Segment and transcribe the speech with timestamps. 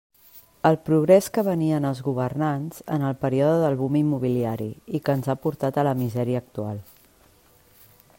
[0.67, 5.29] El progrés que venien els governants en el període del boom immobiliari i que ens
[5.29, 6.81] ha portat a la misèria actual.